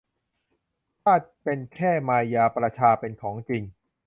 [1.03, 3.63] ชาติเป็นแค่มายาประชาเป็นของจริง